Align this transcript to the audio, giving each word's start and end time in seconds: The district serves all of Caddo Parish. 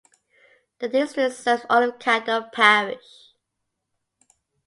The 0.79 0.89
district 0.89 1.35
serves 1.35 1.63
all 1.69 1.83
of 1.83 1.99
Caddo 1.99 2.51
Parish. 2.51 3.35